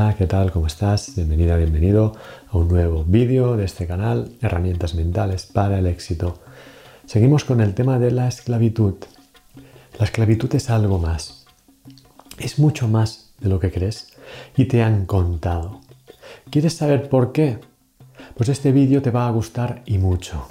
[0.00, 0.52] Hola, ¿qué tal?
[0.52, 1.16] ¿Cómo estás?
[1.16, 2.12] Bienvenida, bienvenido
[2.52, 6.38] a un nuevo vídeo de este canal, Herramientas Mentales para el Éxito.
[7.04, 8.94] Seguimos con el tema de la esclavitud.
[9.98, 11.46] La esclavitud es algo más.
[12.38, 14.12] Es mucho más de lo que crees
[14.56, 15.80] y te han contado.
[16.48, 17.58] ¿Quieres saber por qué?
[18.36, 20.46] Pues este vídeo te va a gustar y mucho.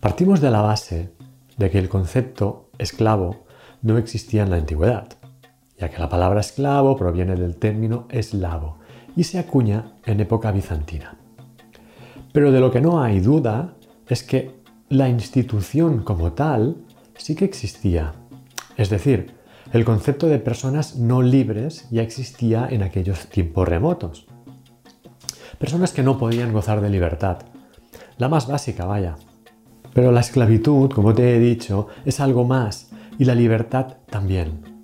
[0.00, 1.10] Partimos de la base
[1.58, 3.44] de que el concepto esclavo
[3.82, 5.08] no existía en la antigüedad
[5.78, 8.78] ya que la palabra esclavo proviene del término eslavo
[9.14, 11.16] y se acuña en época bizantina.
[12.32, 13.74] Pero de lo que no hay duda
[14.08, 16.76] es que la institución como tal
[17.16, 18.12] sí que existía.
[18.76, 19.34] Es decir,
[19.72, 24.26] el concepto de personas no libres ya existía en aquellos tiempos remotos.
[25.58, 27.38] Personas que no podían gozar de libertad.
[28.18, 29.16] La más básica, vaya.
[29.94, 34.75] Pero la esclavitud, como te he dicho, es algo más y la libertad también.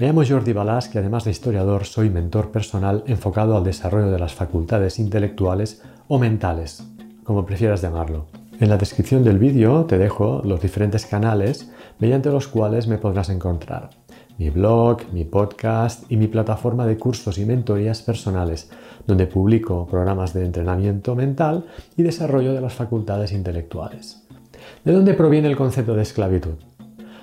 [0.00, 4.18] Me llamo Jordi Balás, que además de historiador soy mentor personal enfocado al desarrollo de
[4.18, 6.82] las facultades intelectuales o mentales,
[7.22, 8.24] como prefieras llamarlo.
[8.60, 13.28] En la descripción del vídeo te dejo los diferentes canales mediante los cuales me podrás
[13.28, 13.90] encontrar.
[14.38, 18.70] Mi blog, mi podcast y mi plataforma de cursos y mentorías personales,
[19.06, 21.66] donde publico programas de entrenamiento mental
[21.98, 24.26] y desarrollo de las facultades intelectuales.
[24.82, 26.69] ¿De dónde proviene el concepto de esclavitud?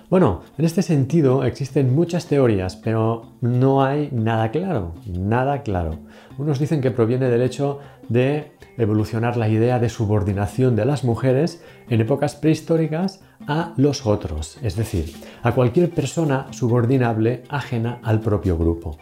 [0.09, 5.99] Bueno, en este sentido existen muchas teorías, pero no hay nada claro, nada claro.
[6.37, 11.61] Unos dicen que proviene del hecho de evolucionar la idea de subordinación de las mujeres
[11.89, 18.57] en épocas prehistóricas a los otros, es decir, a cualquier persona subordinable ajena al propio
[18.57, 18.97] grupo.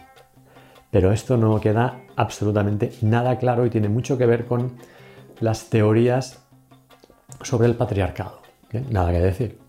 [0.90, 4.72] Pero esto no queda absolutamente nada claro y tiene mucho que ver con
[5.38, 6.42] las teorías
[7.42, 8.40] sobre el patriarcado.
[8.90, 9.65] Nada que decir.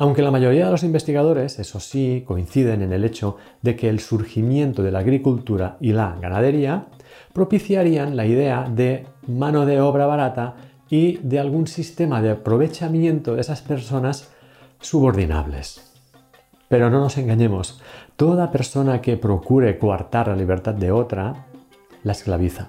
[0.00, 4.00] Aunque la mayoría de los investigadores, eso sí, coinciden en el hecho de que el
[4.00, 6.86] surgimiento de la agricultura y la ganadería
[7.34, 10.54] propiciarían la idea de mano de obra barata
[10.88, 14.30] y de algún sistema de aprovechamiento de esas personas
[14.80, 15.92] subordinables.
[16.70, 17.82] Pero no nos engañemos,
[18.16, 21.44] toda persona que procure coartar la libertad de otra,
[22.04, 22.68] la esclaviza.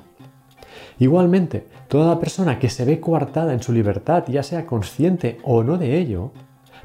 [0.99, 5.77] Igualmente, toda persona que se ve coartada en su libertad, ya sea consciente o no
[5.77, 6.33] de ello,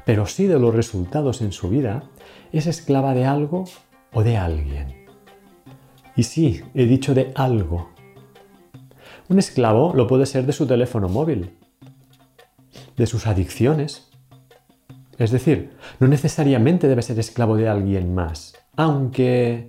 [0.07, 2.03] pero sí de los resultados en su vida,
[2.53, 3.65] es esclava de algo
[4.13, 5.05] o de alguien.
[6.15, 7.89] Y sí, he dicho de algo.
[9.27, 11.57] Un esclavo lo puede ser de su teléfono móvil,
[12.95, 14.09] de sus adicciones.
[15.17, 19.67] Es decir, no necesariamente debe ser esclavo de alguien más, aunque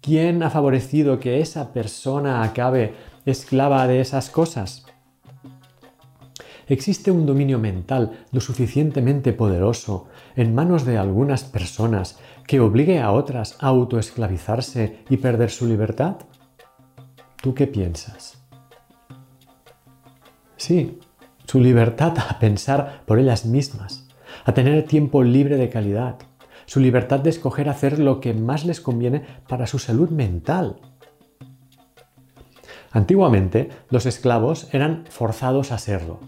[0.00, 2.94] ¿quién ha favorecido que esa persona acabe
[3.24, 4.85] esclava de esas cosas?
[6.74, 13.12] Existe un dominio mental lo suficientemente poderoso en manos de algunas personas que obligue a
[13.12, 16.16] otras a autoesclavizarse y perder su libertad?
[17.40, 18.42] ¿Tú qué piensas?
[20.56, 20.98] Sí,
[21.44, 24.08] su libertad a pensar por ellas mismas,
[24.44, 26.16] a tener tiempo libre de calidad,
[26.66, 30.80] su libertad de escoger hacer lo que más les conviene para su salud mental.
[32.90, 36.18] Antiguamente, los esclavos eran forzados a serlo,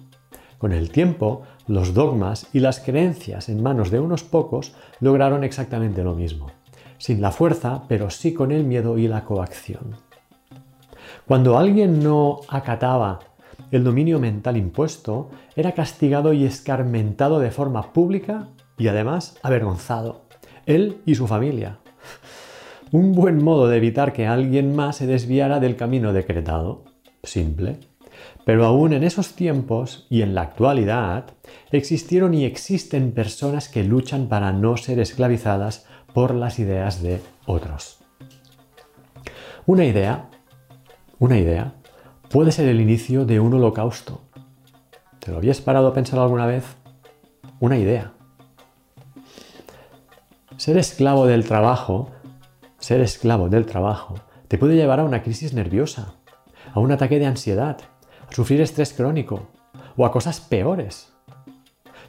[0.58, 6.02] con el tiempo, los dogmas y las creencias en manos de unos pocos lograron exactamente
[6.02, 6.50] lo mismo,
[6.98, 9.96] sin la fuerza, pero sí con el miedo y la coacción.
[11.26, 13.20] Cuando alguien no acataba
[13.70, 20.22] el dominio mental impuesto, era castigado y escarmentado de forma pública y además avergonzado,
[20.66, 21.78] él y su familia.
[22.90, 26.84] Un buen modo de evitar que alguien más se desviara del camino decretado.
[27.22, 27.87] Simple.
[28.48, 31.26] Pero aún en esos tiempos y en la actualidad
[31.70, 35.84] existieron y existen personas que luchan para no ser esclavizadas
[36.14, 37.98] por las ideas de otros.
[39.66, 40.30] Una idea,
[41.18, 41.74] una idea,
[42.30, 44.22] puede ser el inicio de un holocausto.
[45.18, 46.64] ¿Te lo habías parado a pensar alguna vez?
[47.60, 48.14] Una idea.
[50.56, 52.12] Ser esclavo del trabajo,
[52.78, 54.14] ser esclavo del trabajo,
[54.48, 56.14] te puede llevar a una crisis nerviosa,
[56.72, 57.76] a un ataque de ansiedad,
[58.30, 59.48] sufrir estrés crónico
[59.96, 61.12] o a cosas peores.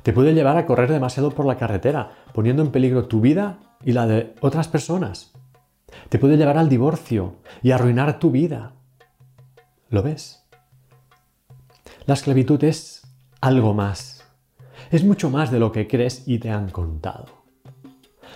[0.04, 3.92] Te puede llevar a correr demasiado por la carretera, poniendo en peligro tu vida y
[3.92, 5.34] la de otras personas.
[6.10, 8.74] Te puede llevar al divorcio y arruinar tu vida.
[9.90, 10.46] ¿Lo ves?
[12.06, 13.08] La esclavitud es
[13.42, 14.24] algo más.
[14.92, 17.40] Es mucho más de lo que crees y te han contado.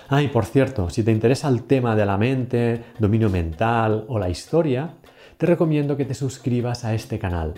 [0.10, 4.20] Ah, y por cierto, si te interesa el tema de la mente, dominio mental o
[4.20, 4.96] la historia,
[5.44, 7.56] te recomiendo que te suscribas a este canal.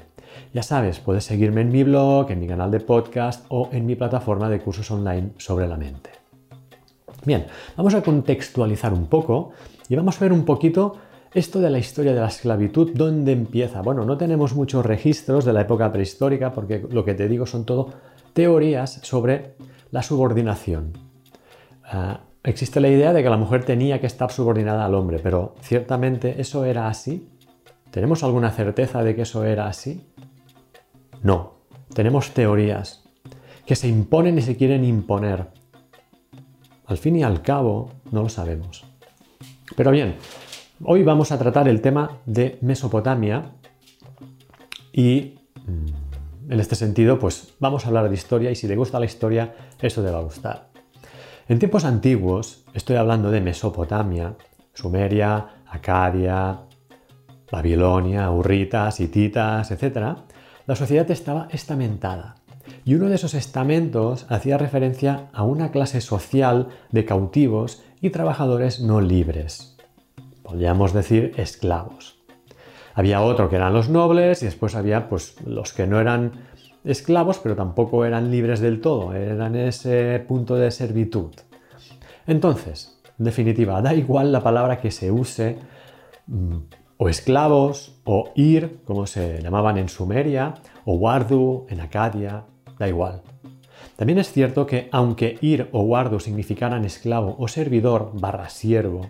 [0.55, 3.93] Ya sabes, puedes seguirme en mi blog, en mi canal de podcast o en mi
[3.93, 6.09] plataforma de cursos online sobre la mente.
[7.27, 7.45] Bien,
[7.77, 9.51] vamos a contextualizar un poco
[9.87, 10.95] y vamos a ver un poquito
[11.31, 13.83] Esto de la historia de la esclavitud, ¿dónde empieza?
[13.83, 17.65] Bueno, no tenemos muchos registros de la época prehistórica porque lo que te digo son
[17.65, 17.93] todo
[18.33, 19.57] teorías sobre
[19.91, 20.93] la subordinación.
[21.83, 25.53] Ah, existe la idea de que la mujer tenía que estar subordinada al hombre, pero
[25.61, 27.29] ciertamente eso era así.
[27.91, 30.05] ¿Tenemos alguna certeza de que eso era así?
[31.23, 31.53] No,
[31.93, 33.03] tenemos teorías
[33.65, 35.47] que se imponen y se quieren imponer.
[36.85, 38.85] Al fin y al cabo, no lo sabemos.
[39.75, 40.15] Pero bien,
[40.83, 43.53] Hoy vamos a tratar el tema de Mesopotamia
[44.91, 45.35] y
[45.65, 49.05] mm, en este sentido pues vamos a hablar de historia y si te gusta la
[49.05, 50.67] historia eso te va a gustar.
[51.47, 54.35] En tiempos antiguos, estoy hablando de Mesopotamia,
[54.73, 56.59] Sumeria, Acadia,
[57.51, 60.17] Babilonia, Urritas, Hititas, etc.,
[60.65, 62.35] la sociedad estaba estamentada.
[62.83, 68.79] Y uno de esos estamentos hacía referencia a una clase social de cautivos y trabajadores
[68.79, 69.75] no libres
[70.45, 72.19] podríamos decir esclavos.
[72.93, 76.31] Había otro que eran los nobles y después había pues, los que no eran
[76.85, 81.31] esclavos, pero tampoco eran libres del todo, eran ese punto de servitud.
[82.27, 85.57] Entonces, en definitiva, da igual la palabra que se use,
[86.27, 86.57] mm,
[86.97, 90.55] o esclavos, o ir, como se llamaban en Sumeria,
[90.85, 92.45] o wardu en Acadia,
[92.79, 93.21] da igual.
[93.95, 99.09] También es cierto que aunque ir o wardu significaran esclavo o servidor barra siervo,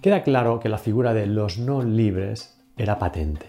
[0.00, 3.46] queda claro que la figura de los no libres era patente.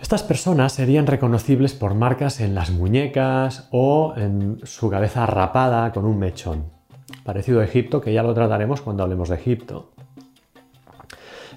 [0.00, 6.04] Estas personas serían reconocibles por marcas en las muñecas o en su cabeza rapada con
[6.04, 6.66] un mechón,
[7.24, 9.93] parecido a Egipto, que ya lo trataremos cuando hablemos de Egipto.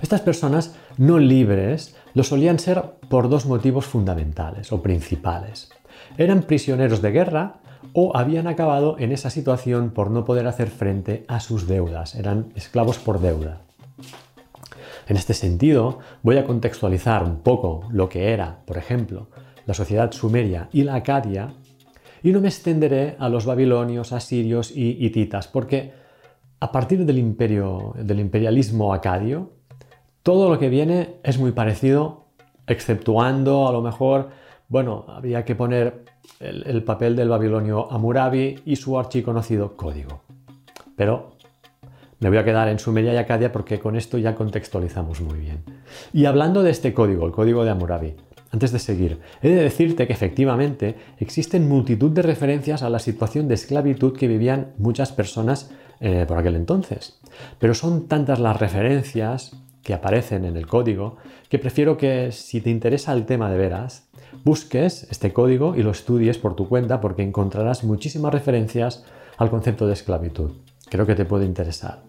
[0.01, 5.69] Estas personas no libres lo solían ser por dos motivos fundamentales o principales.
[6.17, 7.59] Eran prisioneros de guerra
[7.93, 12.51] o habían acabado en esa situación por no poder hacer frente a sus deudas, eran
[12.55, 13.61] esclavos por deuda.
[15.07, 19.27] En este sentido, voy a contextualizar un poco lo que era, por ejemplo,
[19.65, 21.53] la sociedad sumeria y la acadia,
[22.23, 25.93] y no me extenderé a los babilonios, asirios y hititas, porque
[26.59, 29.56] a partir del imperio, del imperialismo acadio,
[30.27, 32.25] todo lo que viene es muy parecido,
[32.67, 34.27] exceptuando a lo mejor,
[34.67, 36.03] bueno, había que poner
[36.41, 40.23] el, papel del babilonio Amurabi y su archiconocido código.
[40.97, 41.31] Pero
[42.19, 45.63] me voy a quedar en Sumeria y Acadia porque con esto ya contextualizamos muy bien.
[46.11, 48.15] Y hablando de este código, el código de Amurabi,
[48.51, 53.47] antes de seguir, he de decirte que efectivamente existen multitud de referencias a la situación
[53.47, 55.71] de esclavitud que vivían muchas personas
[56.01, 57.17] eh, por aquel entonces.
[57.59, 59.55] Pero son tantas las referencias
[59.87, 61.15] que aparecen en el código,
[61.47, 64.09] que prefiero que si te interesa el tema de veras,
[64.43, 69.05] busques este código y lo estudies por tu cuenta porque encontrarás muchísimas referencias
[69.37, 70.51] al concepto de esclavitud.
[70.89, 72.03] Creo que te puede interesar.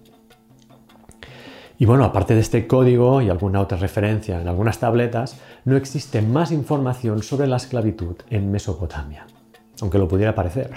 [1.78, 6.20] Y bueno, aparte de este código y alguna otra referencia en algunas tabletas, no existe
[6.20, 9.24] más información sobre la esclavitud en Mesopotamia,
[9.80, 10.72] aunque lo pudiera parecer.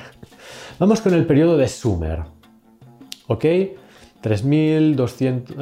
[0.77, 2.19] Vamos con el periodo de Sumer.
[3.25, 3.45] ¿Ok?
[4.21, 5.55] 3.200,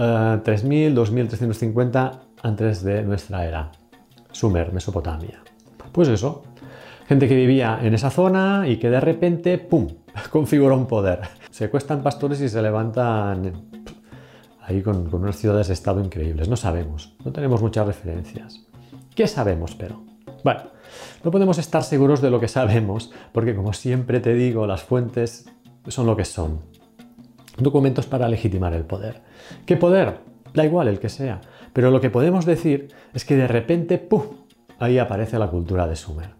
[0.44, 3.72] 2.350 antes de nuestra era.
[4.32, 5.42] Sumer, Mesopotamia.
[5.92, 6.44] Pues eso,
[7.08, 9.88] gente que vivía en esa zona y que de repente, ¡pum!,
[10.30, 11.22] configuró un poder.
[11.50, 13.52] Se cuestan pastores y se levantan
[14.62, 16.48] ahí con, con unas ciudades de estado increíbles.
[16.48, 18.68] No sabemos, no tenemos muchas referencias.
[19.16, 20.04] ¿Qué sabemos, pero?
[20.44, 20.62] Bueno,
[21.24, 25.50] no podemos estar seguros de lo que sabemos, porque como siempre te digo, las fuentes
[25.88, 26.62] son lo que son
[27.62, 29.22] documentos para legitimar el poder.
[29.66, 30.20] ¿Qué poder?
[30.54, 31.42] Da igual el que sea.
[31.74, 34.24] Pero lo que podemos decir es que de repente, ¡pum!,
[34.80, 36.32] ahí aparece la cultura de Sumer.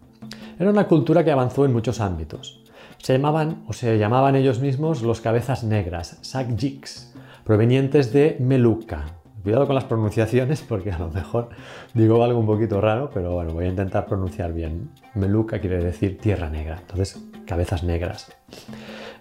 [0.58, 2.64] Era una cultura que avanzó en muchos ámbitos.
[2.98, 9.06] Se llamaban, o se llamaban ellos mismos, los cabezas negras, Sakjiks, provenientes de Meluca.
[9.42, 11.48] Cuidado con las pronunciaciones porque a lo mejor
[11.94, 14.90] digo algo un poquito raro, pero bueno, voy a intentar pronunciar bien.
[15.14, 18.30] Meluca quiere decir tierra negra, entonces cabezas negras.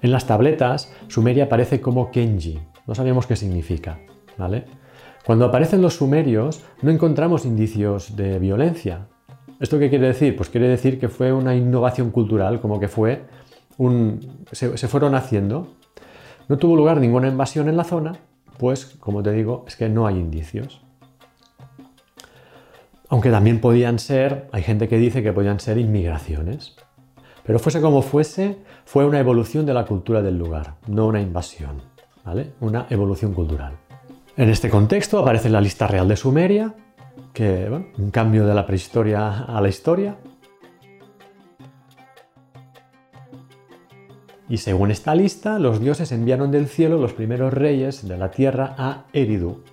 [0.02, 2.60] En las tabletas, Sumeria aparece como Kenji.
[2.88, 4.00] No sabíamos qué significa,
[4.38, 4.66] ¿vale?
[5.26, 9.08] Cuando aparecen los sumerios, no encontramos indicios de violencia.
[9.60, 10.36] ¿Esto qué quiere decir?
[10.36, 13.26] Pues quiere decir que fue una innovación cultural, como que fue
[13.78, 14.46] un...
[14.52, 15.76] se, se fueron haciendo.
[16.48, 18.14] No tuvo lugar ninguna invasión en la zona,
[18.58, 20.82] pues, como te digo, es que no hay indicios.
[23.08, 26.76] Aunque también podían ser, hay gente que dice que podían ser inmigraciones.
[27.46, 31.82] Pero fuese como fuese, fue una evolución de la cultura del lugar, no una invasión,
[32.24, 32.54] ¿vale?
[32.60, 33.74] Una evolución cultural.
[34.38, 36.74] En este contexto aparece la lista real de Sumeria,
[37.34, 40.18] que, bueno, un cambio de la prehistoria a la historia.
[44.48, 48.76] Y según esta lista, los dioses enviaron del cielo los primeros reyes de la tierra
[48.78, 49.64] a Eridu.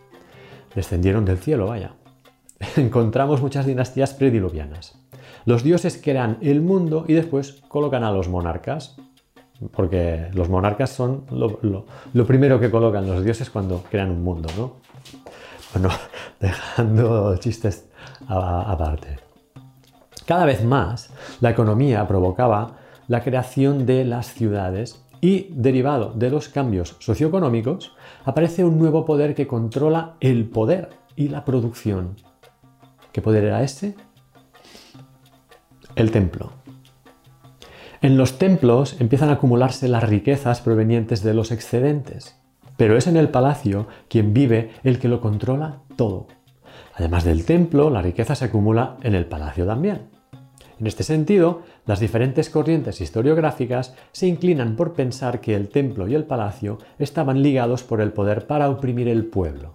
[0.75, 1.95] descendieron del cielo, vaya.
[2.77, 5.06] Encontramos muchas dinastías prediluvianas.
[5.47, 8.97] Los dioses crean el mundo y después colocan a los monarcas,
[9.71, 14.73] porque los monarcas son lo, primero que colocan los dioses cuando crean un mundo, ¿no?
[15.73, 15.95] Bueno,
[16.41, 17.89] dejando chistes
[18.27, 19.21] aparte.
[20.27, 21.11] Cada vez más,
[21.41, 28.65] la economía provocaba la creación de las ciudades y, derivado de los cambios socioeconómicos, aparece
[28.65, 32.17] un nuevo poder que controla el poder y la producción.
[33.13, 33.95] ¿Qué poder era ese?
[35.97, 36.53] El templo.
[38.03, 42.37] En los templos empiezan a acumularse las riquezas provenientes de los excedentes,
[42.77, 46.27] pero es en el palacio quien vive el que lo controla todo.
[46.95, 50.03] Además del templo, la riqueza se acumula en el palacio también.
[50.79, 56.15] En este sentido, las diferentes corrientes historiográficas se inclinan por pensar que el templo y
[56.15, 59.73] el palacio estaban ligados por el poder para oprimir el pueblo.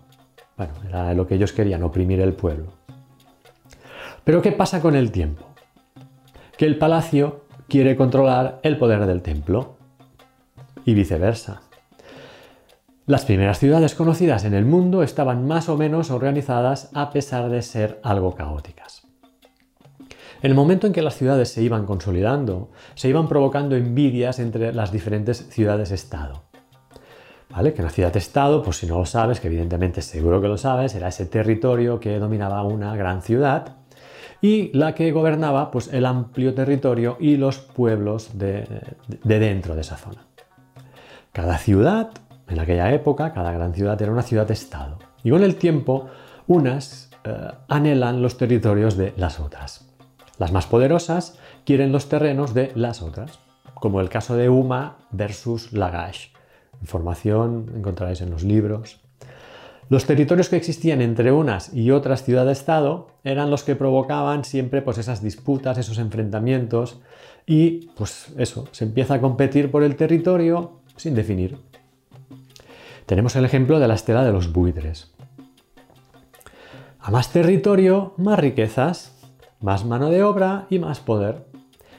[0.56, 2.74] Bueno, era lo que ellos querían, oprimir el pueblo.
[4.24, 5.51] Pero ¿qué pasa con el tiempo?
[6.62, 9.78] Que el palacio quiere controlar el poder del templo
[10.86, 11.64] y viceversa.
[13.08, 17.64] Las primeras ciudades conocidas en el mundo estaban más o menos organizadas a pesar de
[17.64, 19.08] ser algo caóticas.
[20.44, 24.72] En el momento en que las ciudades se iban consolidando, se iban provocando envidias entre
[24.72, 26.44] las diferentes ciudades-estado.
[27.50, 27.74] ¿Vale?
[27.74, 31.08] Que una ciudad-estado, pues si no lo sabes, que evidentemente seguro que lo sabes, era
[31.08, 33.81] ese territorio que dominaba una gran ciudad
[34.42, 38.68] y la que gobernaba pues, el amplio territorio y los pueblos de,
[39.24, 40.26] dentro de esa zona.
[41.32, 42.10] Cada ciudad,
[42.48, 44.98] en aquella época, cada gran ciudad era una ciudad-estado.
[45.24, 46.08] Y con el tiempo,
[46.48, 49.88] unas eh, anhelan los territorios de las otras.
[50.40, 53.40] Las más poderosas quieren los terrenos de las otras,
[53.76, 56.30] como el caso de Uma versus Lagash.
[56.82, 59.01] Información encontraréis en los libros.
[59.92, 64.98] Los territorios que existían entre unas y otras ciudades-estado eran los que provocaban siempre pues,
[64.98, 67.02] esas disputas, esos enfrentamientos
[67.46, 71.58] y pues eso, se empieza a competir por el territorio sin definir.
[73.06, 75.12] Tenemos el ejemplo de la estela de los buitres.
[77.02, 79.18] A más territorio, más riquezas
[79.60, 81.46] más mano de obra y más poder.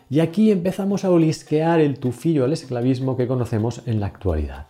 [0.08, 4.66] Y aquí empezamos a olisquear el tufillo al esclavismo que conocemos en la actualidad.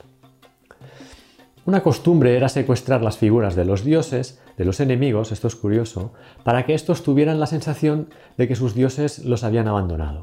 [1.65, 6.13] Una costumbre era secuestrar las figuras de los dioses, de los enemigos, esto es curioso,
[6.43, 10.23] para que estos tuvieran la sensación de que sus dioses los habían abandonado.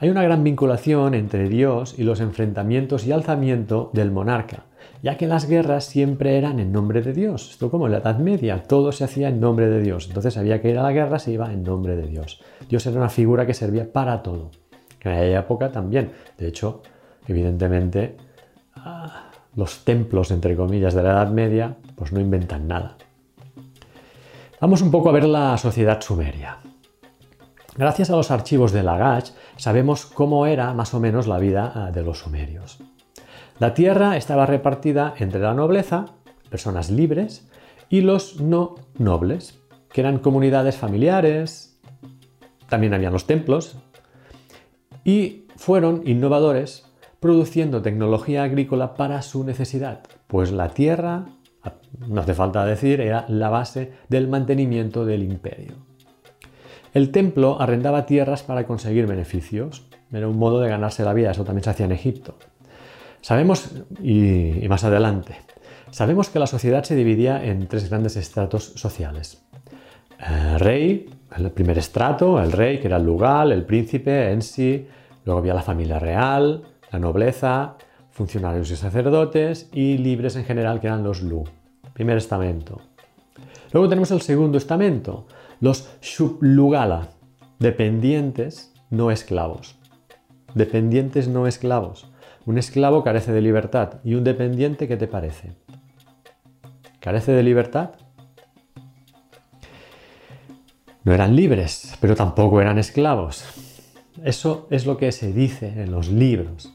[0.00, 4.64] Hay una gran vinculación entre Dios y los enfrentamientos y alzamiento del monarca,
[5.04, 7.52] ya que las guerras siempre eran en nombre de Dios.
[7.52, 10.08] Esto como en la Edad Media, todo se hacía en nombre de Dios.
[10.08, 12.42] Entonces había que ir a la guerra, se iba en nombre de Dios.
[12.68, 14.50] Dios era una figura que servía para todo.
[15.00, 16.10] En aquella época también.
[16.36, 16.82] De hecho,
[17.28, 18.16] evidentemente,
[18.74, 19.23] ah,
[19.56, 22.96] los templos, entre comillas, de la Edad Media, pues no inventan nada.
[24.60, 26.58] Vamos un poco a ver la sociedad sumeria.
[27.76, 31.90] Gracias a los archivos de Lagash sabemos cómo era más o menos la vida ah,
[31.90, 32.78] de los sumerios.
[33.58, 36.06] La tierra estaba repartida entre la nobleza,
[36.50, 37.48] personas libres,
[37.88, 39.60] y los no nobles,
[39.92, 41.78] que eran comunidades familiares,
[42.68, 43.76] también habían los templos,
[45.04, 46.86] y fueron innovadores
[47.24, 51.24] produciendo tecnología agrícola para su necesidad, pues la tierra,
[52.06, 55.72] no hace falta decir, era la base del mantenimiento del imperio.
[56.92, 61.44] El templo arrendaba tierras para conseguir beneficios, era un modo de ganarse la vida, eso
[61.44, 62.36] también se hacía en Egipto.
[63.22, 63.70] Sabemos,
[64.02, 65.36] y, más adelante,
[65.90, 69.42] sabemos que la sociedad se dividía en tres grandes estratos sociales.
[70.18, 74.86] El rey, el primer estrato, el rey, que era el lugar, el príncipe en sí,
[75.24, 77.74] luego había la familia real, la nobleza,
[78.12, 81.42] funcionarios y sacerdotes, y libres en general, que eran los lu,
[81.92, 82.80] primer estamento.
[83.72, 85.26] Luego tenemos el segundo estamento,
[85.58, 87.08] los shublugala,
[87.58, 89.74] dependientes no esclavos.
[90.54, 92.08] Dependientes no esclavos.
[92.46, 95.50] Un esclavo carece de libertad y un dependiente, ¿qué te parece?
[97.00, 97.90] ¿Carece de libertad?
[101.02, 103.44] No eran libres, pero tampoco eran esclavos.
[104.22, 106.72] Eso es lo que se dice en los libros.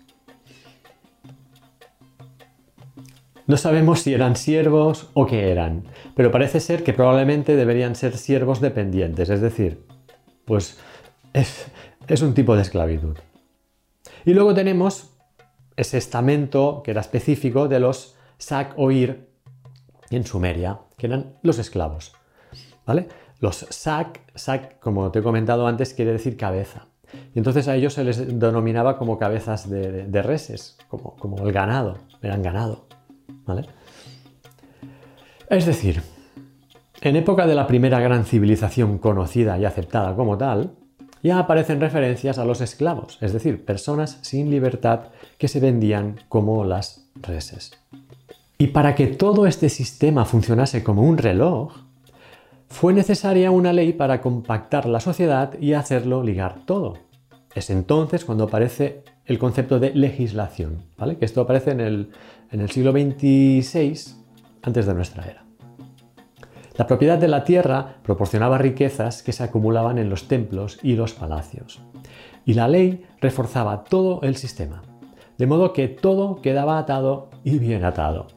[3.49, 8.15] No sabemos si eran siervos o qué eran, pero parece ser que probablemente deberían ser
[8.15, 9.83] siervos dependientes, es decir,
[10.45, 10.77] pues
[11.33, 13.17] es, un tipo de esclavitud.
[14.23, 15.17] Y luego tenemos
[15.77, 19.27] ese estamento que era específico de los Sak Oir
[20.11, 22.13] en Sumeria, que eran los esclavos.
[22.85, 23.07] ¿Vale?
[23.39, 26.85] Los Sak, Sak, como te he comentado antes, quiere decir cabeza.
[27.33, 31.97] Y entonces a ellos se les denominaba como cabezas de, reses, como, como, el ganado,
[32.21, 32.88] eran ganado.
[35.49, 36.01] Es decir,
[37.01, 40.73] En época de la primera gran civilización conocida y aceptada como tal,
[41.23, 45.07] ya aparecen referencias a los esclavos, es decir, personas sin libertad
[45.37, 47.71] que se vendían como las reses.
[48.57, 51.73] Y para que todo este sistema funcionase como un reloj,
[52.67, 56.97] fue necesaria una ley para compactar la sociedad y hacerlo ligar todo.
[57.55, 61.17] Es entonces cuando aparece el concepto de legislación, ¿vale?
[61.17, 62.09] que esto aparece en el,
[62.51, 63.93] en el siglo XXVI
[64.63, 65.45] antes de nuestra era.
[66.75, 71.13] La propiedad de la tierra proporcionaba riquezas que se acumulaban en los templos y los
[71.13, 71.79] palacios.
[72.43, 74.81] Y la ley reforzaba todo el sistema,
[75.37, 78.27] de modo que todo quedaba atado y bien atado.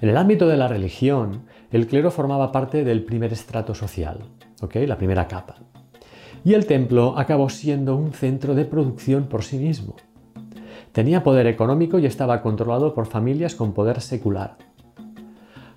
[0.00, 4.18] En el ámbito de la religión, el clero formaba parte del primer estrato social,
[4.72, 5.56] la primera capa.
[6.44, 9.94] Y el templo acabó siendo un centro de producción por sí mismo.
[10.92, 14.56] Tenía poder económico y estaba controlado por familias con poder secular.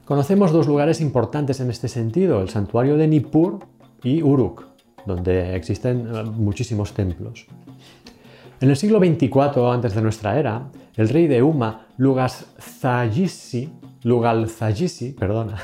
[0.05, 3.59] Conocemos dos lugares importantes en este sentido, el santuario de Nippur
[4.03, 4.65] y Uruk,
[5.05, 7.47] donde existen eh, muchísimos templos.
[8.61, 13.69] En el siglo XXIV antes de nuestra era, el rey de Uma, Lugal-Zagisi,
[15.17, 15.57] perdona,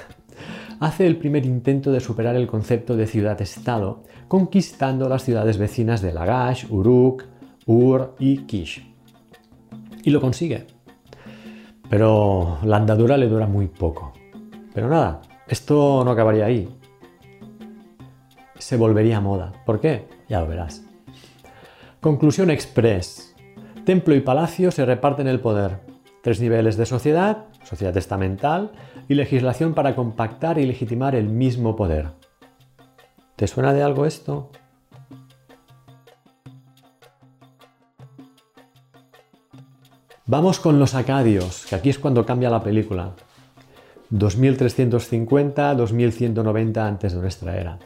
[0.81, 6.11] hace el primer intento de superar el concepto de ciudad-estado, conquistando las ciudades vecinas de
[6.11, 7.25] Lagash, Uruk,
[7.67, 8.83] Ur y Kish.
[10.03, 10.65] Y lo consigue.
[11.87, 14.13] Pero la andadura le dura muy poco.
[14.73, 16.67] Pero nada, esto no acabaría ahí.
[18.57, 19.53] Se volvería moda.
[19.67, 20.07] ¿Por qué?
[20.27, 20.83] Ya lo verás.
[21.99, 23.35] Conclusión express.
[23.85, 25.81] Templo y palacio se reparten el poder.
[26.23, 28.71] Tres niveles de sociedad, sociedad estamental
[29.11, 32.11] y legislación para compactar y legitimar el mismo poder.
[33.35, 34.49] ¿Te suena de algo esto?
[40.25, 43.11] Vamos con los acadios, que aquí es cuando cambia la película.
[44.11, 47.79] 2350-2190 antes de nuestra era.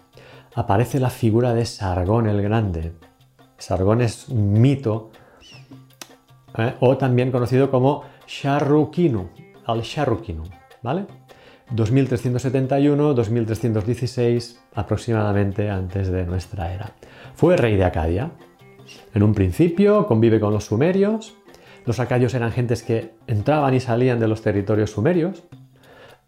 [0.54, 2.94] Aparece la figura de Sargón el Grande.
[3.58, 5.10] Sargón es un mito,
[6.56, 6.76] ¿eh?
[6.82, 9.32] o también conocido como Sharrukinu,
[9.66, 10.44] al Sharrukinu,
[10.86, 11.06] ¿vale?
[11.76, 16.94] 2371-2316 aproximadamente antes de nuestra era.
[17.34, 18.32] Fue rey de Acadia.
[19.14, 21.36] En un principio convive con los sumerios.
[21.86, 25.44] Los acadios eran gentes que entraban y salían de los territorios sumerios,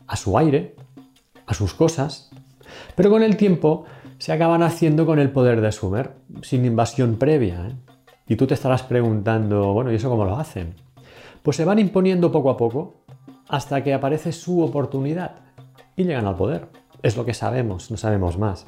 [0.07, 0.75] a su aire,
[1.45, 2.31] a sus cosas,
[2.95, 3.85] pero con el tiempo
[4.17, 7.67] se acaban haciendo con el poder de Sumer, sin invasión previa.
[7.67, 7.75] ¿eh?
[8.27, 10.75] Y tú te estarás preguntando, bueno, ¿y eso cómo lo hacen?
[11.43, 13.03] Pues se van imponiendo poco a poco
[13.49, 15.35] hasta que aparece su oportunidad
[15.95, 16.67] y llegan al poder.
[17.01, 18.65] Es lo que sabemos, no sabemos más.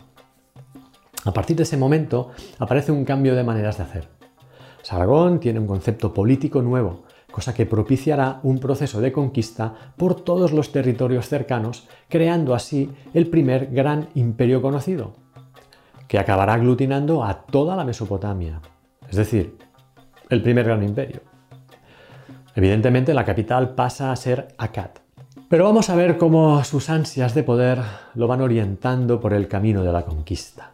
[1.26, 4.08] A partir de ese momento aparece un cambio de maneras de hacer.
[4.82, 10.52] Sargón tiene un concepto político nuevo, cosa que propiciará un proceso de conquista por todos
[10.54, 15.13] los territorios cercanos, creando así el primer gran imperio conocido,
[16.08, 18.62] que acabará aglutinando a toda la Mesopotamia,
[19.10, 19.58] es decir,
[20.30, 21.22] el primer gran imperio.
[22.55, 24.89] Evidentemente la capital pasa a ser Akkad,
[25.49, 27.79] pero vamos a ver cómo sus ansias de poder
[28.15, 30.71] lo van orientando por el camino de la conquista.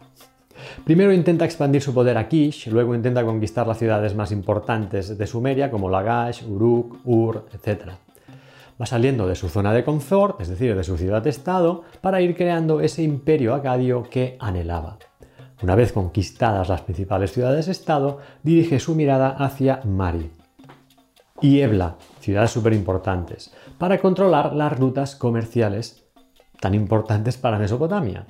[0.85, 5.27] Primero intenta expandir su poder a Kish, luego intenta conquistar las ciudades más importantes de
[5.27, 7.91] Sumeria como Lagash, Uruk, Ur, etc.
[8.81, 12.81] Va saliendo de su zona de confort, es decir, de su ciudad-estado, para ir creando
[12.81, 14.97] ese imperio acadio que anhelaba.
[15.61, 20.31] Una vez conquistadas las principales ciudades-estado, dirige su mirada hacia Mari
[21.41, 26.05] y Ebla, ciudades súper importantes, para controlar las rutas comerciales
[26.59, 28.25] tan importantes para Mesopotamia.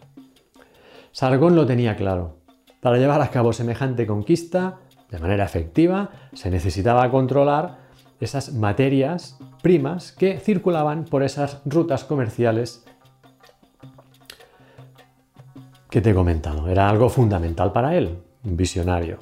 [1.12, 2.40] Sargón lo tenía claro.
[2.82, 7.86] Para llevar a cabo semejante conquista de manera efectiva, se necesitaba controlar
[8.20, 12.86] esas materias primas que circulaban por esas rutas comerciales
[15.90, 16.68] que te he comentado.
[16.68, 19.20] Era algo fundamental para él, un visionario.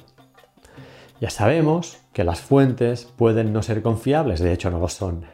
[1.20, 5.26] Ya sabemos que las fuentes pueden no ser confiables, de hecho no lo son,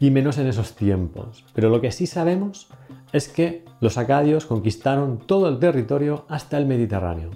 [0.00, 1.44] y menos en esos tiempos.
[1.52, 2.68] Pero lo que sí sabemos
[3.12, 7.30] es que los acadios conquistaron todo el territorio hasta el Mediterráneo.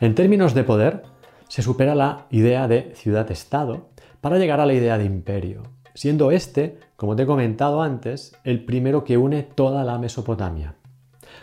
[0.00, 1.02] En términos de poder,
[1.48, 3.90] se supera la idea de ciudad-estado
[4.22, 5.62] para llegar a la idea de imperio,
[5.94, 10.76] siendo este, como te he comentado antes, el primero que une toda la Mesopotamia.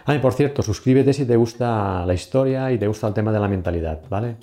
[0.06, 3.32] Ah, y por cierto, suscríbete si te gusta la historia y te gusta el tema
[3.32, 4.38] de la mentalidad, ¿vale?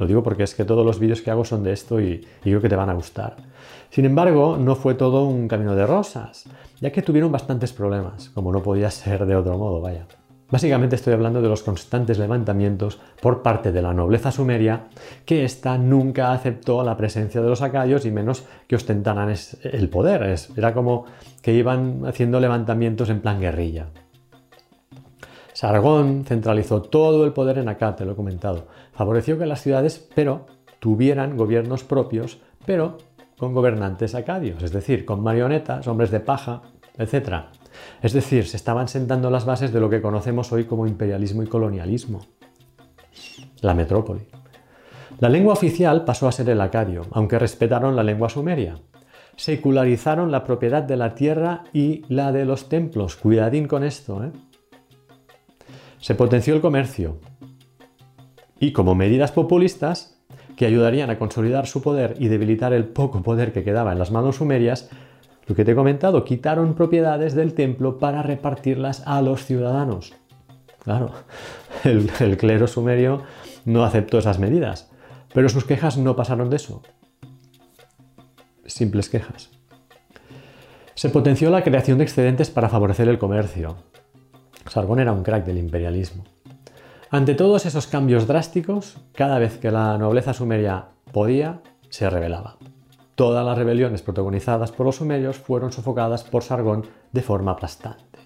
[0.00, 2.62] Lo digo porque es que todos los vídeos que hago son de esto y, creo
[2.62, 3.36] que te van a gustar.
[3.90, 6.44] Sin embargo, no fue todo un camino de rosas,
[6.80, 10.06] ya que tuvieron bastantes problemas, como no podía ser de otro modo, vaya.
[10.50, 14.86] Básicamente estoy hablando de los constantes levantamientos por parte de la nobleza sumeria,
[15.26, 19.32] que ésta nunca aceptó la presencia de los acayos y menos que ostentaran
[19.62, 20.34] el poder.
[20.56, 21.04] Era como
[21.42, 23.88] que iban haciendo levantamientos en plan guerrilla.
[25.60, 28.66] Sargón centralizó todo el poder en Akkad, te lo he comentado.
[28.92, 30.46] Favoreció que las ciudades, pero,
[30.80, 32.98] tuvieran gobiernos propios, pero
[33.38, 36.62] con gobernantes acadios, es decir, con marionetas, hombres de paja,
[36.98, 37.44] etc.
[38.02, 41.46] Es decir, se estaban sentando las bases de lo que conocemos hoy como imperialismo y
[41.46, 42.20] colonialismo.
[43.62, 44.26] La metrópoli.
[45.20, 48.78] La lengua oficial pasó a ser el acadio, aunque respetaron la lengua sumeria.
[49.36, 53.16] Secularizaron la propiedad de la tierra y la de los templos.
[53.16, 54.32] Cuidadín con esto, ¿eh?
[55.98, 57.18] Se potenció el comercio
[58.60, 60.16] y como medidas populistas
[60.56, 64.10] que ayudarían a consolidar su poder y debilitar el poco poder que quedaba en las
[64.10, 64.90] manos sumerias,
[65.46, 70.12] lo que te he comentado, quitaron propiedades del templo para repartirlas a los ciudadanos.
[70.84, 71.10] Claro,
[71.84, 73.22] el, el clero sumerio
[73.64, 74.90] no aceptó esas medidas,
[75.32, 76.82] pero sus quejas no pasaron de eso.
[78.66, 79.50] Simples quejas.
[80.94, 83.76] Se potenció la creación de excedentes para favorecer el comercio.
[84.68, 86.24] Sargón era un crack del imperialismo.
[87.12, 92.56] Ante todos esos cambios drásticos, cada vez que la nobleza sumeria podía, se rebelaba.
[93.16, 98.20] Todas las rebeliones protagonizadas por los sumerios fueron sofocadas por Sargón de forma aplastante.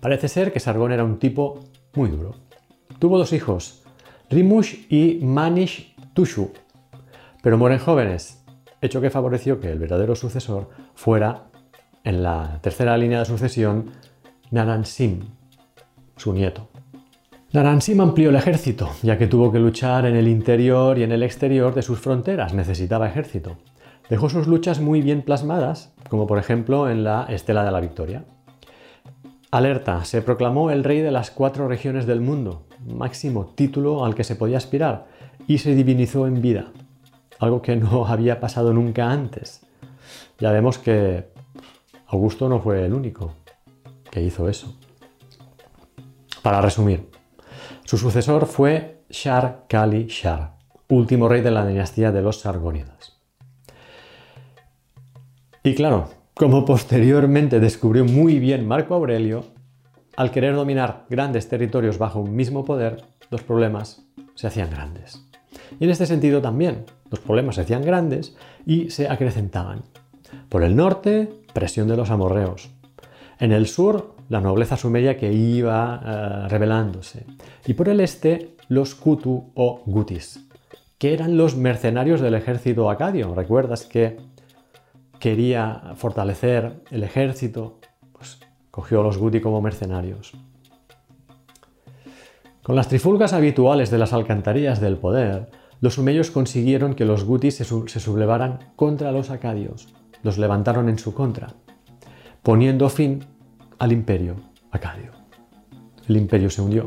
[0.00, 1.60] Parece ser que Sargón era un tipo
[1.94, 2.36] muy duro.
[2.98, 3.82] Tuvo dos hijos,
[4.30, 6.52] Rimush y Manish Tushu,
[7.42, 8.42] pero mueren jóvenes,
[8.80, 11.50] hecho que favoreció que el verdadero sucesor fuera,
[12.02, 13.90] en la tercera línea de sucesión,
[14.50, 15.20] Naransim,
[16.16, 16.70] su nieto.
[17.52, 21.22] Naransim amplió el ejército, ya que tuvo que luchar en el interior y en el
[21.22, 23.56] exterior de sus fronteras, necesitaba ejército.
[24.10, 28.24] Dejó sus luchas muy bien plasmadas, como por ejemplo en la Estela de la Victoria.
[29.52, 34.24] Alerta, se proclamó el rey de las cuatro regiones del mundo, máximo título al que
[34.24, 35.06] se podía aspirar,
[35.46, 36.72] y se divinizó en vida,
[37.38, 39.64] algo que no había pasado nunca antes.
[40.40, 41.28] Ya vemos que
[42.08, 43.34] Augusto no fue el único
[44.10, 44.76] que hizo eso.
[46.42, 47.08] Para resumir,
[47.86, 50.54] su sucesor fue Shar Kali Shar,
[50.88, 53.16] último rey de la dinastía de los Sargónidas.
[55.62, 59.44] Y claro, como posteriormente descubrió muy bien Marco Aurelio,
[60.16, 65.24] al querer dominar grandes territorios bajo un mismo poder, los problemas se hacían grandes.
[65.78, 69.82] Y en este sentido también, los problemas se hacían grandes y se acrecentaban.
[70.48, 72.68] Por el norte, presión de los amorreos.
[73.38, 77.24] En el sur, la nobleza sumeria que iba eh, rebelándose.
[77.66, 80.46] Y por el este, los Kutu o Gutis,
[80.98, 83.34] que eran los mercenarios del ejército acadio.
[83.34, 84.16] ¿Recuerdas que
[85.18, 87.78] quería fortalecer el ejército?
[88.12, 90.32] Pues cogió a los Guti como mercenarios.
[92.62, 97.54] Con las trifulgas habituales de las alcantarillas del poder, los sumerios consiguieron que los Gutis
[97.56, 101.54] se sublevaran contra los acadios, los levantaron en su contra,
[102.42, 103.24] poniendo fin
[103.78, 104.36] al imperio
[104.70, 105.12] acadio.
[106.08, 106.86] El imperio se hundió.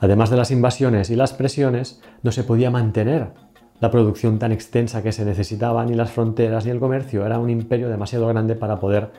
[0.00, 3.32] Además de las invasiones y las presiones, no se podía mantener
[3.80, 7.26] la producción tan extensa que se necesitaba, ni las fronteras, ni el comercio.
[7.26, 9.10] Era un imperio demasiado grande para poder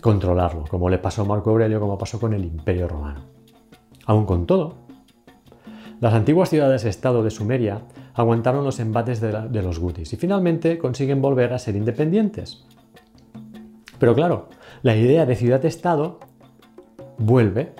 [0.00, 3.20] controlarlo, como le pasó a Marco Aurelio, como pasó con el imperio romano.
[4.06, 4.86] Aún con todo,
[6.00, 7.82] las antiguas ciudades-estado de Sumeria
[8.14, 12.64] aguantaron los embates de, de los gutis y finalmente consiguen volver a ser independientes.
[13.98, 14.48] Pero claro,
[14.82, 16.18] la idea de ciudad-estado
[17.18, 17.72] vuelve,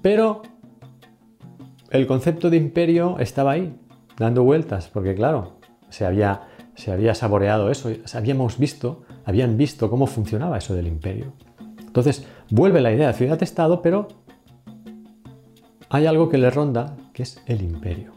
[0.00, 0.42] pero
[1.90, 3.76] el concepto de imperio estaba ahí,
[4.16, 6.40] dando vueltas, porque claro, se había,
[7.14, 11.32] saboreado eso, habíamos visto, habían visto cómo funcionaba eso del imperio.
[11.80, 14.08] Entonces, vuelve la idea de ciudad-estado, pero
[15.88, 18.12] hay algo que le ronda, que es el imperio.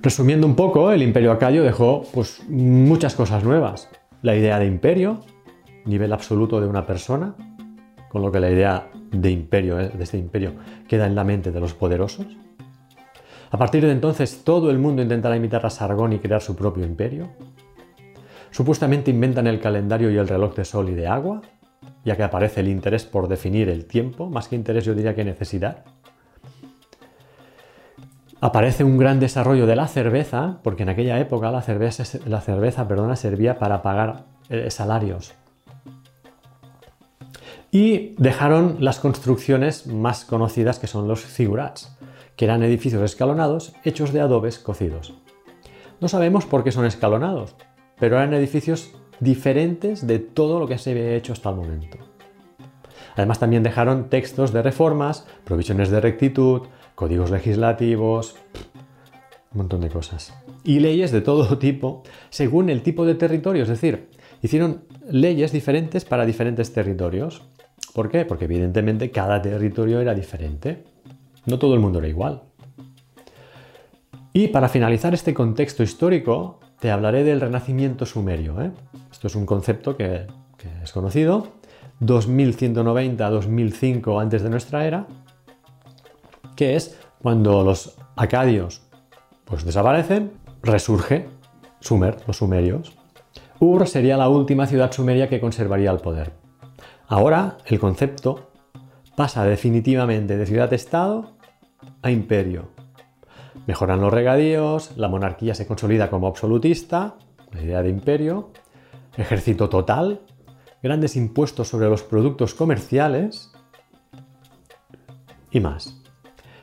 [0.00, 3.88] Resumiendo un poco, el imperio acayo dejó pues, muchas cosas nuevas
[4.22, 5.20] la idea de imperio,
[5.84, 7.34] nivel absoluto de una persona,
[8.08, 10.54] con lo que la idea de imperio, eh, de este imperio,
[10.88, 12.26] queda en la mente de los poderosos.
[13.50, 16.84] A partir de entonces todo el mundo intentará imitar a Sargón y crear su propio
[16.84, 17.30] imperio.
[18.50, 21.42] Supuestamente inventan el calendario y el reloj de sol y de agua,
[22.04, 25.24] ya que aparece el interés por definir el tiempo, más que interés yo diría que
[25.24, 25.84] necesidad.
[28.44, 33.60] Aparece un gran desarrollo de la cerveza, porque en aquella época la cerveza, perdona, servía
[33.60, 35.32] para pagar eh, salarios.
[37.70, 41.96] Y dejaron las construcciones más conocidas que son los figurats,
[42.34, 45.14] que eran edificios escalonados hechos de adobes cocidos.
[46.00, 47.54] No sabemos por qué son escalonados,
[48.00, 51.98] pero eran edificios diferentes de todo lo que se había hecho hasta el momento.
[53.14, 56.62] Además también dejaron textos de reformas, provisiones de rectitud,
[57.02, 58.36] códigos legislativos,
[59.50, 60.32] un montón de cosas.
[60.62, 64.08] Y leyes de todo tipo según el tipo de territorio, es decir,
[64.40, 67.42] hicieron leyes diferentes para diferentes territorios.
[67.92, 68.24] ¿Por qué?
[68.24, 70.84] Porque evidentemente cada territorio era diferente.
[71.44, 72.42] No todo el mundo era igual.
[74.32, 78.62] Y para finalizar este contexto histórico, te hablaré del renacimiento sumerio.
[78.62, 78.70] ¿eh?
[79.10, 80.28] Esto es un concepto que,
[80.80, 81.48] es conocido.
[82.00, 85.08] 2190-2005 antes de nuestra era,
[86.64, 88.82] es cuando los acadios
[89.44, 91.28] pues, desaparecen, resurge
[91.82, 92.96] Sumer, los sumerios.
[93.58, 96.32] Ur sería la última ciudad sumeria que conservaría el poder.
[97.08, 98.52] Ahora el concepto
[99.16, 101.32] pasa definitivamente de ciudad-estado
[102.02, 102.70] a imperio.
[103.66, 107.16] Mejoran los regadíos, la monarquía se consolida como absolutista,
[107.52, 108.50] la idea de imperio,
[109.16, 110.22] ejército total,
[110.82, 113.52] grandes impuestos sobre los productos comerciales
[115.50, 116.01] y más.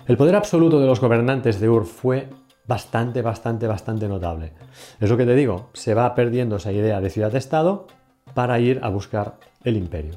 [0.10, 2.30] El poder absoluto de los gobernantes de Ur fue
[2.66, 4.54] bastante, bastante, bastante notable.
[5.00, 7.86] Es lo que te digo, se va perdiendo esa idea de ciudad-estado
[8.34, 10.16] para ir a buscar el imperio.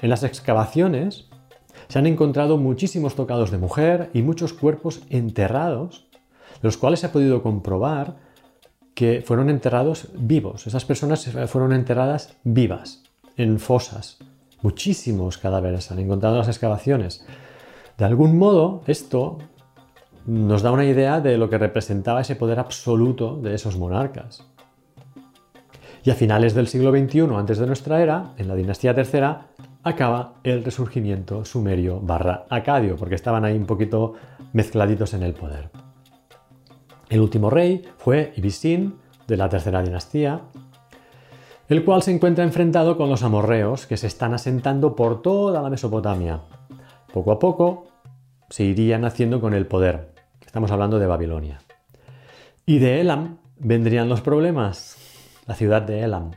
[0.00, 1.28] En las excavaciones
[1.88, 6.06] se han encontrado muchísimos tocados de mujer y muchos cuerpos enterrados,
[6.62, 8.14] los cuales se ha podido comprobar
[8.94, 10.68] que fueron enterrados vivos.
[10.68, 13.02] Esas personas fueron enterradas vivas,
[13.36, 14.18] en fosas.
[14.62, 17.26] Muchísimos cadáveres se han encontrado en las excavaciones.
[18.00, 19.36] De algún modo, esto
[20.24, 24.42] nos da una idea de lo que representaba ese poder absoluto de esos monarcas.
[26.02, 29.48] Y a finales del siglo XXI, antes de nuestra era, en la dinastía tercera,
[29.82, 34.14] acaba el resurgimiento sumerio barra acadio, porque estaban ahí un poquito
[34.54, 35.68] mezcladitos en el poder.
[37.10, 38.94] El último rey fue Ibisin,
[39.26, 40.40] de la tercera dinastía,
[41.68, 45.68] el cual se encuentra enfrentado con los amorreos que se están asentando por toda la
[45.68, 46.40] Mesopotamia.
[47.12, 47.89] Poco a poco
[48.50, 50.12] se irían haciendo con el poder.
[50.44, 51.60] Estamos hablando de Babilonia.
[52.66, 54.96] Y de Elam vendrían los problemas,
[55.46, 56.32] la ciudad de Elam.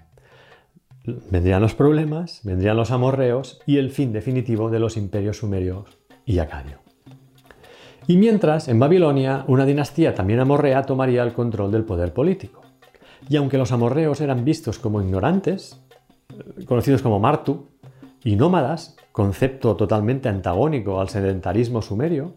[1.05, 6.39] Vendrían los problemas, vendrían los amorreos y el fin definitivo de los imperios sumerios y
[6.39, 6.77] acadio.
[8.07, 12.61] Y mientras, en Babilonia, una dinastía también amorrea tomaría el control del poder político.
[13.27, 15.81] Y aunque los amorreos eran vistos como ignorantes,
[16.29, 17.69] eh, conocidos como martu,
[18.23, 22.33] y nómadas, concepto totalmente antagónico al sedentarismo sumerio,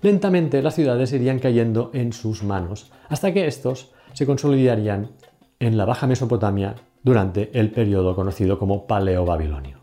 [0.00, 5.10] lentamente las ciudades irían cayendo en sus manos, hasta que estos se consolidarían
[5.58, 9.78] en la Baja Mesopotamia durante el periodo conocido como Paleo-Babilonio.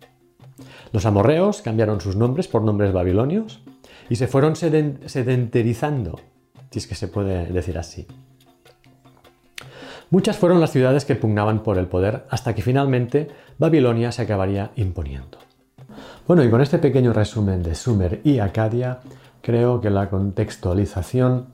[0.94, 3.62] Los amorreos cambiaron sus nombres por nombres babilonios
[4.10, 6.20] y se fueron sedentarizando,
[6.70, 8.08] si es que se puede decir así.
[10.10, 14.72] Muchas fueron las ciudades que pugnaban por el poder hasta que finalmente Babilonia se acabaría
[14.76, 15.51] imponiendo.
[16.28, 19.00] Bueno, y con este pequeño resumen de Sumer y Acadia,
[19.42, 21.48] creo que la contextualización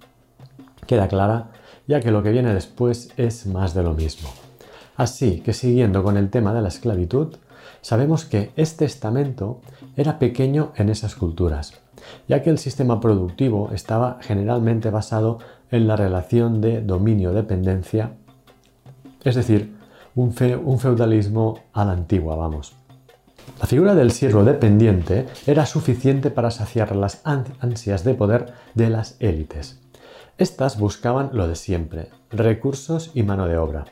[0.86, 1.51] queda clara,
[1.88, 4.30] ya que lo que viene después es más de lo mismo.
[4.95, 7.36] Así que siguiendo con el tema de la esclavitud,
[7.82, 9.62] sabemos que este estamento
[9.95, 11.73] era pequeño en esas culturas,
[12.27, 15.39] ya que el sistema productivo estaba generalmente basado
[15.71, 18.12] en la relación de dominio-dependencia
[19.27, 19.75] es decir,
[20.15, 22.77] un, feudalismo a la antigua, vamos.
[23.60, 29.15] La figura del siervo dependiente era suficiente para saciar las ansias de poder de las
[29.19, 29.79] élites.
[30.38, 33.86] Estas buscaban lo de siempre, recursos y mano de obra.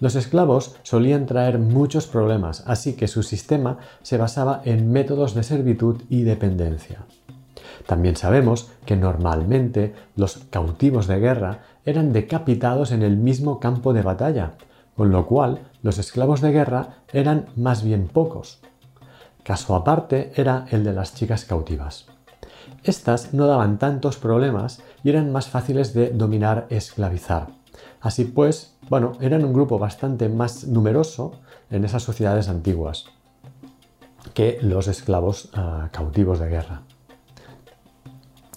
[0.00, 5.44] Los esclavos solían traer muchos problemas, así que su sistema se basaba en métodos de
[5.44, 7.06] servitud y dependencia.
[7.86, 14.02] También sabemos que normalmente los cautivos de guerra eran decapitados en el mismo campo de
[14.02, 14.52] batalla,
[14.96, 18.60] con lo cual los esclavos de guerra eran más bien pocos.
[19.42, 22.06] Caso aparte era el de las chicas cautivas.
[22.84, 27.48] Estas no daban tantos problemas y eran más fáciles de dominar esclavizar.
[28.00, 33.06] Así pues, bueno, eran un grupo bastante más numeroso en esas sociedades antiguas
[34.34, 36.82] que los esclavos ah, cautivos de guerra.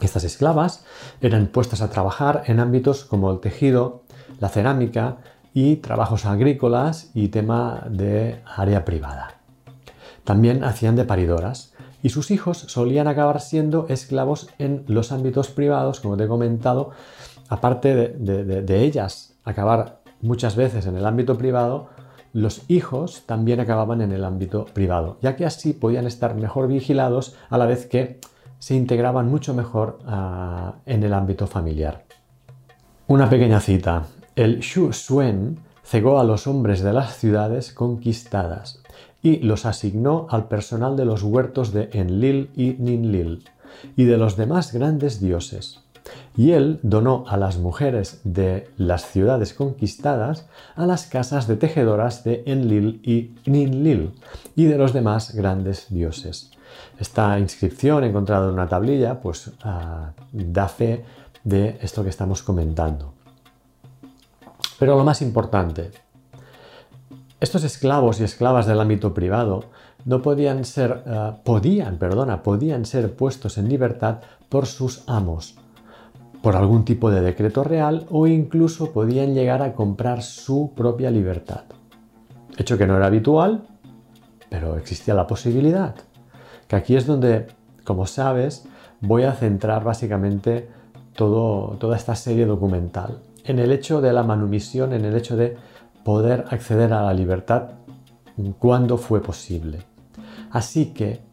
[0.01, 0.85] Estas esclavas
[1.21, 4.03] eran puestas a trabajar en ámbitos como el tejido,
[4.39, 5.17] la cerámica
[5.53, 9.35] y trabajos agrícolas y tema de área privada.
[10.25, 16.01] También hacían de paridoras y sus hijos solían acabar siendo esclavos en los ámbitos privados,
[16.01, 16.91] como te he comentado,
[17.47, 21.89] aparte de, ellas acabar muchas veces en el ámbito privado,
[22.33, 27.35] los hijos también acababan en el ámbito privado, ya que así podían estar mejor vigilados
[27.49, 28.19] a la vez que
[28.59, 32.03] se integraban mucho mejor ah, en el ámbito familiar.
[33.07, 34.03] Una pequeña cita.
[34.35, 38.81] El Shu Suen cegó a los hombres de las ciudades conquistadas
[39.25, 43.43] y los asignó al personal de los huertos de Enlil y Ninlil
[43.95, 45.81] y de los demás grandes dioses.
[46.37, 52.23] Y él donó a las mujeres de las ciudades conquistadas a las casas de tejedoras
[52.23, 54.11] de Enlil y Ninlil
[54.55, 56.51] y de los demás grandes dioses.
[56.99, 61.03] Esta inscripción encontrada en una tablilla pues ah, da fe
[61.43, 63.15] de esto que estamos comentando.
[64.77, 66.04] Pero lo más importante,
[67.39, 69.65] estos esclavos y esclavas del ámbito privado
[70.05, 74.19] no podían ser, ah, podían, perdona, podían ser puestos en libertad
[74.49, 75.55] por sus amos,
[76.41, 81.63] por algún tipo de decreto real o incluso podían llegar a comprar su propia libertad.
[82.57, 83.65] Hecho que no era habitual,
[84.49, 85.95] pero existía la posibilidad.
[86.67, 87.47] Que aquí es donde,
[87.83, 88.67] como sabes,
[89.01, 90.69] voy a centrar básicamente
[91.13, 93.19] toda esta serie documental.
[93.43, 95.57] En el hecho de la manumisión, en el hecho de
[96.05, 97.71] poder acceder a la libertad
[98.59, 99.79] cuando fue posible.
[100.51, 101.25] Así que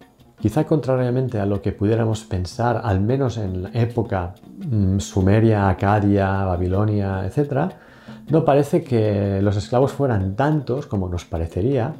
[0.42, 6.44] Quizá contrariamente a lo que pudiéramos pensar, al menos en la época mm, sumeria, acadia,
[6.44, 7.70] babilonia, etc.,
[8.28, 11.94] no parece que los esclavos fueran tantos como nos parecería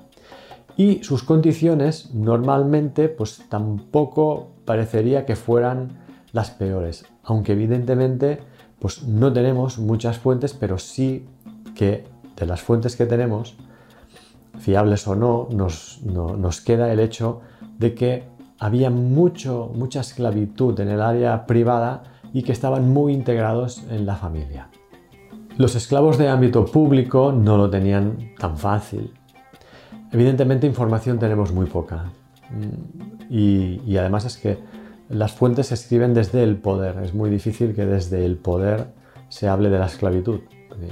[0.77, 6.01] y sus condiciones normalmente pues tampoco parecería que fueran
[6.33, 8.41] las peores, aunque evidentemente
[8.81, 11.29] pues no tenemos muchas fuentes, pero sí
[11.77, 13.57] que de las fuentes que tenemos,
[14.59, 17.41] fiables o no, nos, nos queda el hecho
[17.79, 18.25] de que
[18.59, 24.17] había mucho, mucha esclavitud en el área privada y que estaban muy integrados en la
[24.17, 24.69] familia.
[25.59, 29.13] Los esclavos de ámbito público no lo tenían tan fácil.
[30.13, 32.13] Evidentemente información tenemos muy poca.
[32.51, 34.59] Mm, y, y, además es que
[35.09, 36.99] las fuentes se escriben desde el poder.
[37.03, 38.87] Es muy difícil que desde el poder
[39.29, 40.41] se hable de la esclavitud.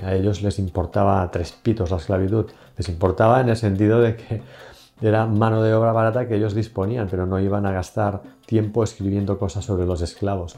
[0.04, 2.46] A ellos les importaba tres pitos la esclavitud.
[2.76, 4.42] Les importaba en el sentido de que
[5.00, 9.38] era mano de obra barata que ellos disponían, pero no iban a gastar tiempo escribiendo
[9.38, 10.56] cosas sobre los esclavos,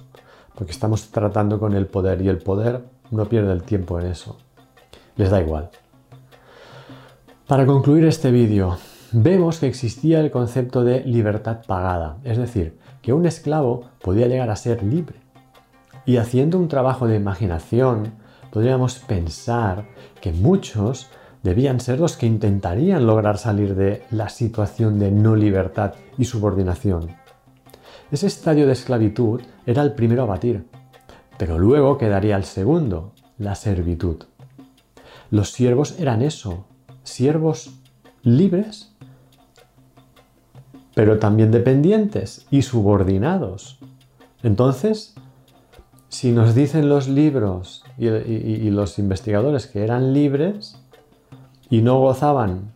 [0.54, 4.36] porque estamos tratando con el poder y el poder no pierde el tiempo en eso.
[5.16, 5.70] Les da igual.
[7.46, 8.78] Para concluir este vídeo,
[9.12, 14.50] vemos que existía el concepto de libertad pagada, es decir, que un esclavo podía llegar
[14.50, 15.16] a ser libre.
[16.04, 18.14] Y haciendo un trabajo de imaginación,
[18.52, 19.86] podríamos pensar
[20.20, 21.08] que muchos
[21.42, 27.16] debían ser los que intentarían lograr salir de la situación de no libertad y subordinación.
[28.10, 30.66] Ese estadio de esclavitud era el primero a batir,
[31.38, 34.24] pero luego quedaría el segundo, la servitud.
[35.30, 36.66] Los siervos eran eso,
[37.04, 37.70] siervos
[38.22, 38.92] libres,
[40.94, 43.78] pero también dependientes y subordinados.
[44.42, 45.14] Entonces,
[46.12, 50.78] si nos dicen los libros y, los investigadores que eran libres,
[51.70, 52.74] y no gozaban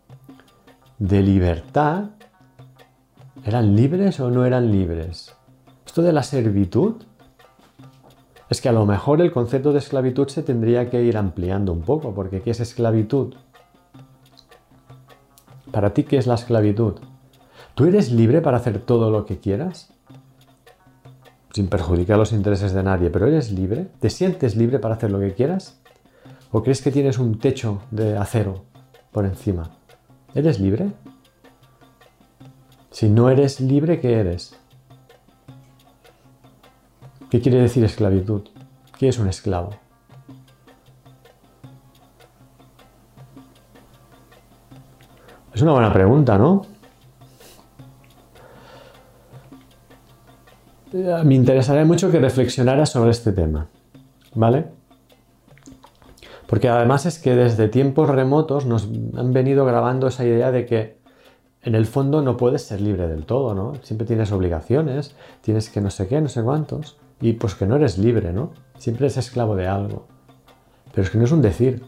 [0.98, 2.04] de libertad,
[3.44, 5.34] ¿eran libres o no eran libres?
[5.84, 6.94] Esto de la servitud
[8.48, 11.82] es que a lo mejor el concepto de esclavitud se tendría que ir ampliando un
[11.82, 13.34] poco, porque ¿qué es esclavitud?
[15.70, 16.94] Para ti, ¿qué es la esclavitud?
[17.74, 19.92] ¿Tú eres libre para hacer todo lo que quieras?
[21.56, 23.88] Sin perjudicar los intereses de nadie, pero ¿eres libre?
[23.98, 25.80] ¿Te sientes libre para hacer lo que quieras?
[26.52, 28.64] ¿O crees que tienes un techo de acero
[29.10, 29.70] por encima.
[30.34, 30.92] ¿Eres libre?
[32.90, 34.54] Si no eres libre, ¿qué eres?
[37.30, 38.42] ¿Qué quiere decir esclavitud?
[38.98, 39.70] ¿Qué es un esclavo?
[45.54, 46.75] Es una buena pregunta, ¿no?
[51.24, 53.68] Me interesaría mucho que reflexionaras sobre este tema,
[54.34, 54.66] ¿vale?
[56.46, 60.96] Porque además es que desde tiempos remotos nos han venido grabando esa idea de que
[61.62, 63.74] en el fondo no puedes ser libre del todo, ¿no?
[63.82, 67.76] Siempre tienes obligaciones, tienes que no sé qué, no sé cuántos, y pues que no
[67.76, 68.52] eres libre, ¿no?
[68.78, 70.06] Siempre eres esclavo de algo.
[70.92, 71.82] Pero es que no es un decir.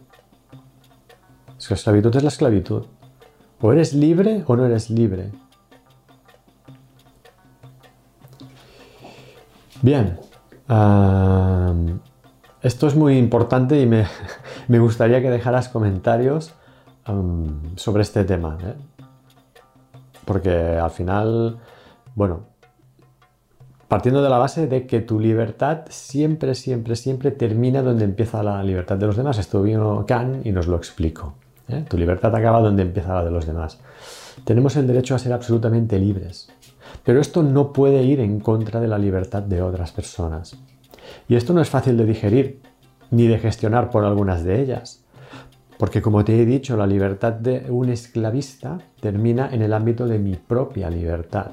[1.57, 2.83] Es que la esclavitud es la esclavitud.
[3.61, 5.31] O eres libre o no eres libre.
[9.83, 10.19] Bien.
[12.63, 14.07] esto es muy importante y me,
[14.69, 16.55] me gustaría que dejaras comentarios
[17.77, 18.59] sobre este tema.
[18.63, 18.75] ¿eh?
[20.25, 21.59] Porque al final,
[22.15, 22.41] bueno,
[23.89, 28.63] partiendo de la base de que tu libertad siempre, siempre, siempre termina donde empieza la
[28.63, 29.39] libertad de los demás.
[29.39, 31.35] Esto vino Kant y nos lo explico.
[31.69, 31.85] ¿Eh?
[31.89, 33.79] Tu libertad acaba donde empieza la de los demás.
[34.45, 36.49] Tenemos el derecho a ser absolutamente libres.
[37.05, 40.57] Pero esto no puede ir en contra de la libertad de otras personas.
[41.29, 42.61] Y esto no es fácil de digerir,
[43.11, 45.05] ni de gestionar por algunas de ellas.
[45.79, 50.19] Porque como te he dicho, la libertad de un esclavista termina en el ámbito de
[50.19, 51.51] mi propia libertad.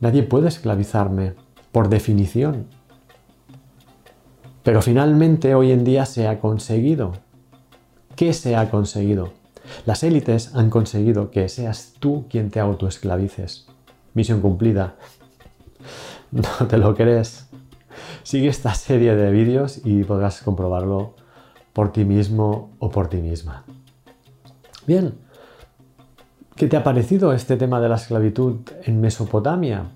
[0.00, 1.34] Nadie puede esclavizarme,
[1.70, 2.66] por definición.
[4.62, 7.12] Pero finalmente hoy en día se ha conseguido.
[8.16, 9.32] ¿Qué se ha conseguido?
[9.84, 13.66] Las élites han conseguido que seas tú quien te autoesclavices.
[14.14, 14.96] Misión cumplida.
[16.30, 17.50] ¿No te lo crees?
[18.22, 21.14] Sigue esta serie de vídeos y podrás comprobarlo
[21.74, 23.64] por ti mismo o por ti misma.
[24.86, 25.12] Bien,
[26.54, 29.90] ¿qué te ha parecido este tema de la esclavitud en Mesopotamia?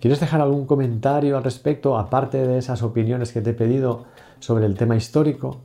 [0.00, 4.04] ¿Quieres dejar algún comentario al respecto, aparte de esas opiniones que te he pedido
[4.38, 5.62] sobre el tema histórico?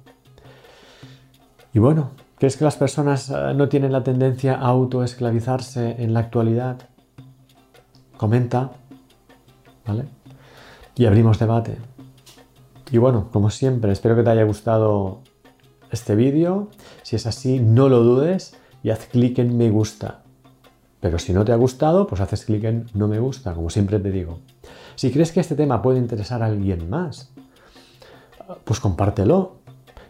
[1.75, 6.21] Y bueno, ¿crees que las personas eh, no tienen la tendencia a autoesclavizarse en la
[6.21, 6.77] actualidad?
[8.15, 8.71] Comenta,
[9.85, 10.05] ¿vale?
[10.95, 11.75] Y abrimos debate.
[12.91, 15.19] Y bueno, como siempre, espero que te haya gustado
[15.91, 16.69] este vídeo.
[17.03, 20.23] Si es así, no lo dudes y haz clic en me gusta.
[21.01, 23.99] Pero si no te ha gustado, pues haces clic en no me gusta, como siempre
[23.99, 24.39] te digo.
[24.95, 27.33] Si crees que este tema puede interesar a alguien más,
[28.63, 29.64] pues compártelo.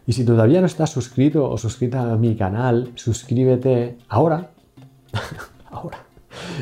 [0.07, 4.51] Y si todavía no estás suscrito o suscrita a mi canal, suscríbete ahora.
[5.71, 5.99] ahora.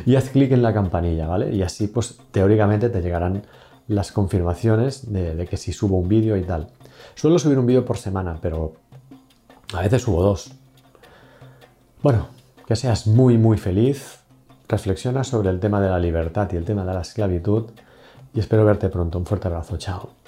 [0.06, 1.54] Y haz clic en la campanilla, ¿vale?
[1.54, 3.44] Y así, pues teóricamente te llegarán
[3.88, 6.70] las confirmaciones de, de que si subo un vídeo y tal.
[7.16, 8.76] Suelo subir un vídeo por semana, pero
[9.74, 10.52] a veces subo dos.
[12.02, 12.28] Bueno,
[12.66, 14.20] que seas muy, muy feliz.
[14.68, 17.66] Reflexiona sobre el tema de la libertad y el tema de la esclavitud.
[18.34, 19.18] Y espero verte pronto.
[19.20, 19.78] Un fuerte abrazo.
[19.78, 20.23] Chao.